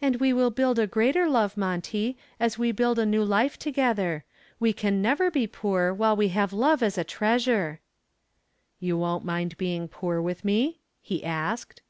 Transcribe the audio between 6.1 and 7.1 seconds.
we have love as a